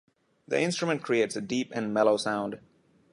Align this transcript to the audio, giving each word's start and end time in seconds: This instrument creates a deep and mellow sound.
This 0.47 0.59
instrument 0.61 1.03
creates 1.03 1.35
a 1.35 1.41
deep 1.41 1.71
and 1.75 1.93
mellow 1.93 2.17
sound. 2.17 2.57